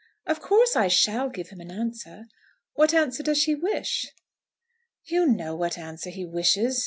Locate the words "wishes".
6.25-6.79